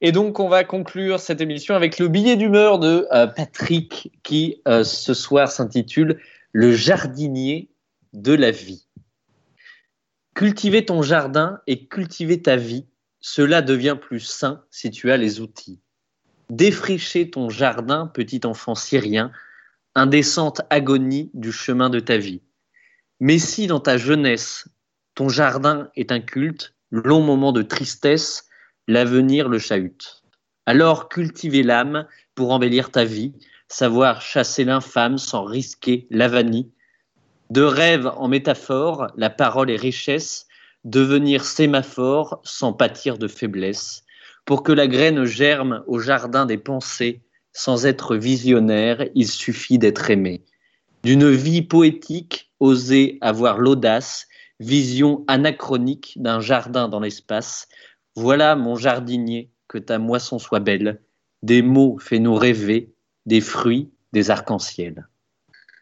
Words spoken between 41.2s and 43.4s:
sémaphore sans pâtir de